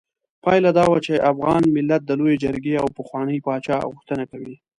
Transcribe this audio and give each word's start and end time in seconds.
پايله 0.43 0.71
دا 0.77 0.83
وه 0.89 0.99
چې 1.05 1.23
افغان 1.31 1.63
ملت 1.75 2.01
د 2.05 2.11
لویې 2.19 2.41
جرګې 2.43 2.75
او 2.81 2.87
پخواني 2.97 3.37
پاچا 3.45 3.77
غوښتنه 3.91 4.23
کوي. 4.31 4.55